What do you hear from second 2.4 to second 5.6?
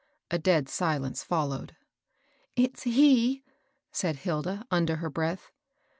It's he I" said Hilda, under her breath.